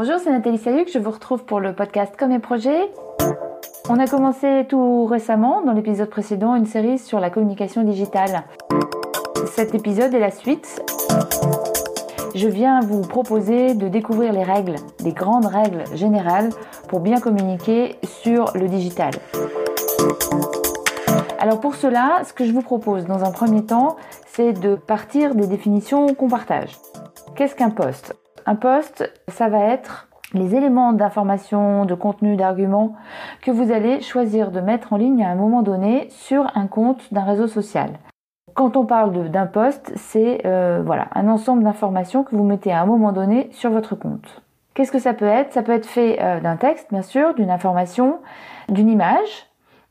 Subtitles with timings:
[0.00, 2.88] Bonjour, c'est Nathalie Sayuc, je vous retrouve pour le podcast Comme et Projet.
[3.88, 8.44] On a commencé tout récemment, dans l'épisode précédent, une série sur la communication digitale.
[9.56, 10.84] Cet épisode est la suite.
[12.36, 16.50] Je viens vous proposer de découvrir les règles, des grandes règles générales
[16.86, 19.10] pour bien communiquer sur le digital.
[21.40, 23.96] Alors pour cela, ce que je vous propose dans un premier temps,
[24.28, 26.78] c'est de partir des définitions qu'on partage.
[27.34, 28.14] Qu'est-ce qu'un poste?
[28.48, 32.94] Un poste, ça va être les éléments d'information, de contenu, d'argument
[33.42, 37.12] que vous allez choisir de mettre en ligne à un moment donné sur un compte
[37.12, 37.90] d'un réseau social.
[38.54, 42.80] Quand on parle d'un poste, c'est euh, voilà un ensemble d'informations que vous mettez à
[42.80, 44.40] un moment donné sur votre compte.
[44.72, 45.52] Qu'est-ce que ça peut être?
[45.52, 48.20] Ça peut être fait euh, d'un texte, bien sûr, d'une information,
[48.70, 49.48] d'une image,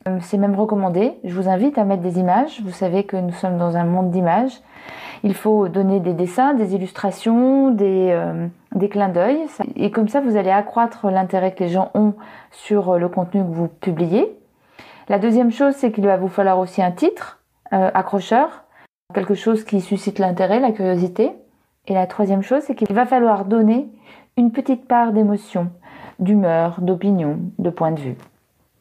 [0.08, 1.18] euh, c'est même recommandé.
[1.24, 2.60] Je vous invite à mettre des images.
[2.62, 4.60] Vous savez que nous sommes dans un monde d'images.
[5.24, 8.48] Il faut donner des dessins, des illustrations, des, euh,
[8.88, 9.38] clins d'œil.
[9.76, 12.14] Et comme ça, vous allez accroître l'intérêt que les gens ont
[12.52, 14.36] sur euh, le contenu que vous publiez.
[15.08, 17.36] La deuxième chose, c'est qu'il va vous falloir aussi un titre
[17.70, 18.64] accrocheur,
[19.12, 21.32] quelque chose qui suscite l'intérêt, la curiosité.
[21.86, 23.88] Et la troisième chose, c'est qu'il va falloir donner
[24.38, 25.70] une petite part d'émotion,
[26.18, 28.16] d'humeur, d'opinion, de point de vue.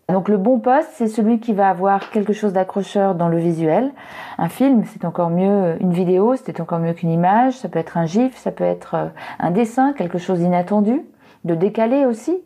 [0.10, 3.92] Donc le bon poste, c'est celui qui va avoir quelque chose d'accrocheur dans le visuel.
[4.38, 7.98] Un film, c'est encore mieux, une vidéo, c'est encore mieux qu'une image, ça peut être
[7.98, 9.08] un gif, ça peut être euh,
[9.40, 11.02] un dessin, quelque chose d'inattendu,
[11.44, 12.38] de décalé aussi,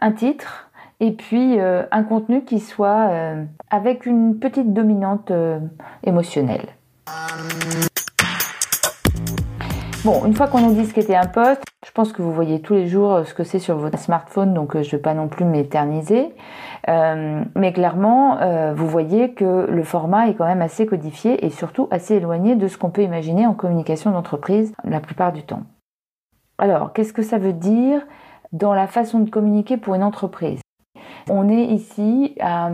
[0.00, 5.32] un titre, et puis euh, un contenu qui soit euh, avec une petite dominante
[6.04, 6.66] émotionnelle.
[10.04, 12.60] Bon, une fois qu'on a dit ce qu'était un poste, je pense que vous voyez
[12.60, 15.02] tous les jours euh, ce que c'est sur votre smartphone, donc euh, je ne vais
[15.02, 16.32] pas non plus m'éterniser.
[16.88, 18.38] Euh, mais clairement,
[18.74, 22.68] vous voyez que le format est quand même assez codifié et surtout assez éloigné de
[22.68, 25.64] ce qu'on peut imaginer en communication d'entreprise la plupart du temps.
[26.58, 28.00] Alors, qu'est-ce que ça veut dire
[28.52, 30.60] dans la façon de communiquer pour une entreprise?
[31.28, 32.70] On est ici à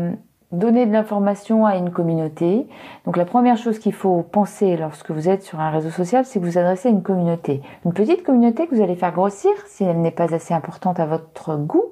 [0.57, 2.67] donner de l'information à une communauté.
[3.05, 6.41] Donc la première chose qu'il faut penser lorsque vous êtes sur un réseau social, c'est
[6.41, 7.63] que vous adressez à une communauté.
[7.85, 11.07] Une petite communauté que vous allez faire grossir si elle n'est pas assez importante à
[11.07, 11.85] votre goût.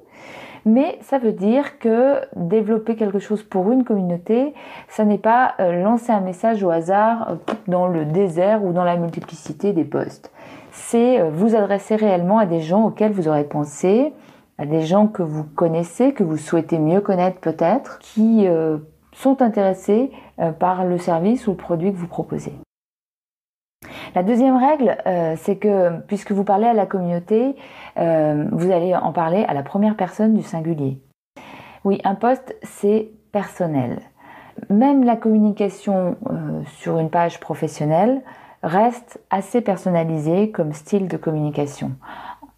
[0.65, 4.53] Mais ça veut dire que développer quelque chose pour une communauté,
[4.89, 8.83] ça n'est pas euh, lancer un message au hasard euh, dans le désert ou dans
[8.83, 10.31] la multiplicité des posts.
[10.71, 14.11] C'est euh, vous adresser réellement à des gens auxquels vous aurez pensé,
[14.57, 18.77] à des gens que vous connaissez, que vous souhaitez mieux connaître peut-être, qui euh,
[19.13, 22.53] sont intéressés euh, par le service ou le produit que vous proposez.
[24.15, 27.55] La deuxième règle, euh, c'est que puisque vous parlez à la communauté,
[27.97, 30.99] vous allez en parler à la première personne du singulier.
[31.83, 33.99] Oui, un poste, c'est personnel.
[34.69, 36.17] Même la communication
[36.79, 38.21] sur une page professionnelle
[38.63, 41.91] reste assez personnalisée comme style de communication.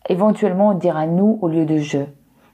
[0.07, 1.99] Éventuellement, on dira nous au lieu de je.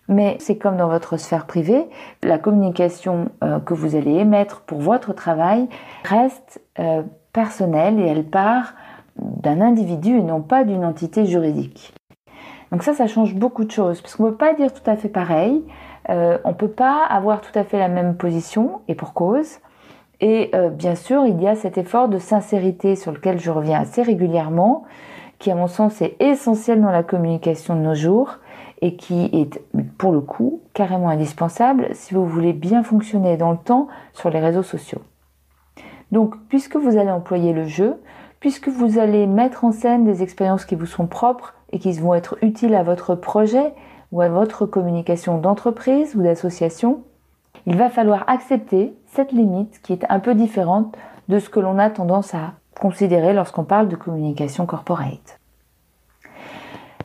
[0.10, 1.88] Mais c'est comme dans votre sphère privée,
[2.24, 5.70] la communication euh, que vous allez émettre pour votre travail
[6.04, 8.74] reste euh, personnelle et elle part
[9.18, 11.94] d'un individu et non pas d'une entité juridique.
[12.72, 14.96] Donc ça, ça change beaucoup de choses, parce qu'on ne peut pas dire tout à
[14.98, 15.64] fait pareil,
[16.10, 19.60] euh, on ne peut pas avoir tout à fait la même position, et pour cause.
[20.22, 24.02] Et bien sûr, il y a cet effort de sincérité sur lequel je reviens assez
[24.02, 24.86] régulièrement,
[25.44, 28.38] qui à mon sens est essentiel dans la communication de nos jours
[28.82, 29.62] et qui est
[29.98, 34.40] pour le coup carrément indispensable si vous voulez bien fonctionner dans le temps sur les
[34.40, 35.02] réseaux sociaux.
[36.14, 37.96] Donc puisque vous allez employer le jeu,
[38.40, 42.14] puisque vous allez mettre en scène des expériences qui vous sont propres et qui vont
[42.14, 43.74] être utiles à votre projet
[44.14, 47.04] ou à votre communication d'entreprise ou d'association,
[47.66, 50.96] il va falloir accepter cette limite qui est un peu différente
[51.28, 55.40] de ce que l'on a tendance à considérer lorsqu'on parle de communication corporate.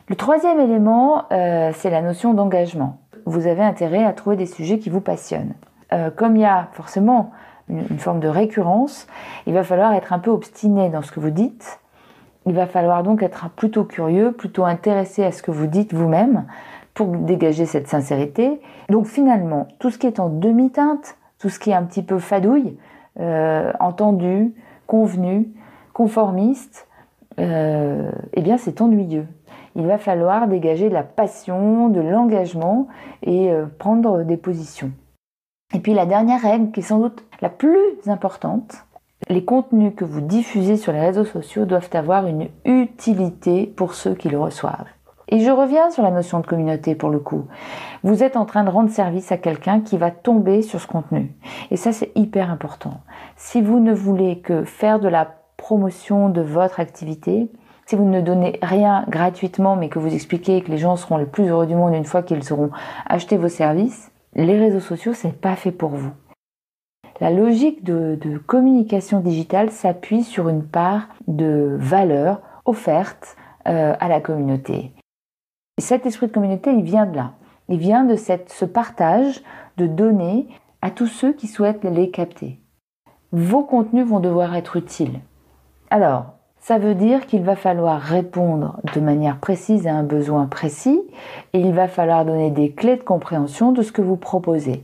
[0.07, 2.97] Le troisième élément, euh, c'est la notion d'engagement.
[3.25, 5.53] Vous avez intérêt à trouver des sujets qui vous passionnent.
[5.93, 7.31] Euh, comme il y a forcément
[7.69, 9.07] une, forme de récurrence,
[9.45, 11.79] il va falloir être un peu obstiné dans ce que vous dites.
[12.47, 16.45] Il va falloir donc être plutôt curieux, plutôt intéressé à ce que vous dites vous-même
[16.95, 18.59] pour dégager cette sincérité.
[18.89, 22.17] Donc finalement, tout ce qui est en demi-teinte, tout ce qui est un petit peu
[22.17, 22.77] fadouille,
[23.19, 24.55] euh, entendu,
[24.87, 25.49] convenu,
[25.99, 26.87] conformiste,
[27.41, 29.27] euh, eh bien c'est ennuyeux.
[29.75, 32.87] Il va falloir dégager de la passion, de l'engagement
[33.21, 34.93] et euh, prendre des positions.
[35.73, 38.85] Et puis la dernière règle, qui est sans doute la plus importante,
[39.27, 44.15] les contenus que vous diffusez sur les réseaux sociaux doivent avoir une utilité pour ceux
[44.15, 44.87] qui le reçoivent.
[45.27, 47.43] Et je reviens sur la notion de communauté pour le coup.
[48.03, 51.35] Vous êtes en train de rendre service à quelqu'un qui va tomber sur ce contenu.
[51.71, 53.01] Et ça, c'est hyper important.
[53.35, 57.51] Si vous ne voulez que faire de la promotion de votre activité,
[57.85, 61.25] Si vous ne donnez rien gratuitement, mais que vous expliquez que les gens seront les
[61.25, 62.69] plus heureux du monde une fois qu'ils auront
[63.07, 66.11] acheté vos services, les réseaux sociaux, c'est pas fait pour vous.
[67.19, 73.35] La logique de, communication digitale s'appuie sur une part de valeur offerte
[73.67, 74.91] euh, à la communauté.
[75.77, 77.33] Et cet esprit de communauté, il vient de là.
[77.69, 79.41] Il vient de cette, ce partage
[79.77, 80.47] de données
[80.81, 82.59] à tous ceux qui souhaitent les capter.
[83.31, 85.19] Vos contenus vont devoir être utiles.
[85.89, 91.01] Alors, ça veut dire qu'il va falloir répondre de manière précise à un besoin précis
[91.53, 94.83] et il va falloir donner des clés de compréhension de ce que vous proposez.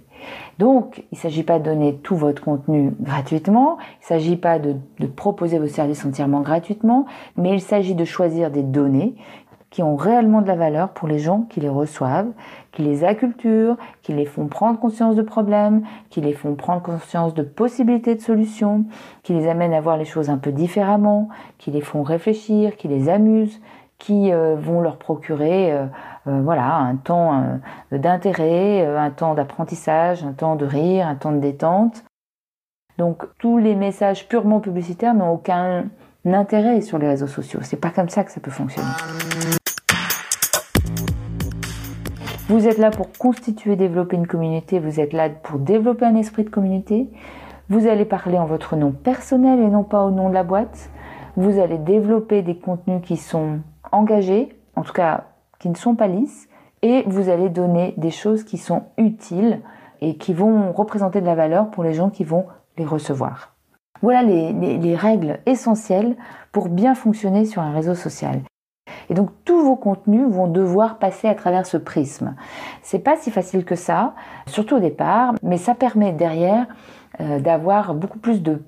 [0.57, 4.57] Donc, il ne s'agit pas de donner tout votre contenu gratuitement, il ne s'agit pas
[4.57, 4.75] de,
[5.15, 7.05] proposer vos services entièrement gratuitement,
[7.37, 9.13] mais il s'agit de choisir des données
[9.75, 12.31] qui ont réellement de la valeur pour les gens qui les reçoivent,
[12.71, 17.33] qui les acculturent, qui les font prendre conscience de problèmes, qui les font prendre conscience
[17.33, 18.85] de possibilités de solutions,
[19.21, 21.27] qui les amènent à voir les choses un peu différemment,
[21.57, 23.59] qui les font réfléchir, qui les amusent,
[23.97, 25.87] qui euh, vont leur procurer euh,
[26.27, 27.43] euh, voilà un temps
[27.91, 32.05] d'intérêt, un temps d'apprentissage, un temps de rire, un temps de détente.
[32.97, 35.83] Donc tous les messages purement publicitaires n'ont aucun
[36.33, 37.59] intérêt sur les réseaux sociaux.
[37.61, 38.87] C'est pas comme ça que ça peut fonctionner.
[42.47, 46.43] Vous êtes là pour constituer, développer une communauté, vous êtes là pour développer un esprit
[46.43, 47.09] de communauté.
[47.69, 50.91] Vous allez parler en votre nom personnel et non pas au nom de la boîte.
[51.37, 53.61] Vous allez développer des contenus qui sont
[53.91, 55.23] engagés, en tout cas
[55.57, 56.47] qui ne sont pas lisses,
[56.83, 59.61] et vous allez donner des choses qui sont utiles
[60.01, 62.45] et qui vont représenter de la valeur pour les gens qui vont
[62.77, 63.55] les recevoir.
[64.03, 66.15] Voilà les, les règles essentielles
[66.51, 68.41] pour bien fonctionner sur un réseau social.
[69.09, 72.35] Et donc tous vos contenus vont devoir passer à travers ce prisme.
[72.81, 74.13] C'est pas si facile que ça,
[74.47, 76.67] surtout au départ, mais ça permet derrière
[77.21, 78.61] euh, d'avoir beaucoup plus de,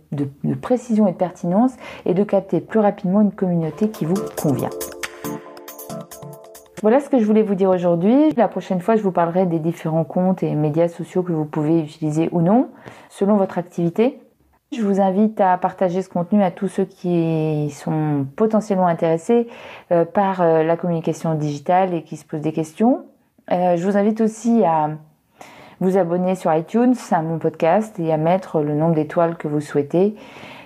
[0.62, 1.74] précision et de pertinence
[2.06, 4.70] et de capter plus rapidement une communauté qui vous convient.
[6.84, 8.32] Voilà ce que je voulais vous dire aujourd'hui.
[8.38, 11.82] La prochaine fois, je vous parlerai des différents comptes et médias sociaux que vous pouvez
[11.82, 12.70] utiliser ou non,
[13.10, 14.20] selon votre activité.
[14.74, 19.48] Je vous invite à partager ce contenu à tous ceux qui sont potentiellement intéressés
[19.94, 23.06] euh, par euh, la communication digitale et qui se posent des questions.
[23.50, 24.90] Euh, je vous invite aussi à
[25.80, 29.62] vous abonner sur iTunes à mon podcast et à mettre le nombre d'étoiles que vous
[29.62, 30.16] souhaitez.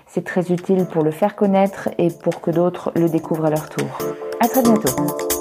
[0.07, 3.69] C'est très utile pour le faire connaître et pour que d'autres le découvrent à leur
[3.69, 3.99] tour.
[4.39, 5.40] À très bientôt.